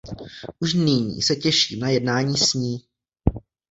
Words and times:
Už 0.59 0.73
nyní 0.73 1.21
se 1.21 1.35
těším 1.35 1.79
na 1.79 1.89
jednání 1.89 2.37
s 2.37 2.53
ní! 2.53 2.77